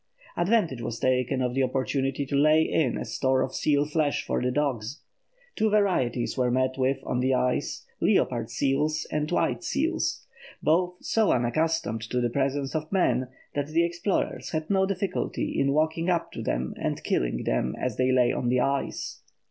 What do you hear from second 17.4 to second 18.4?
them as they lay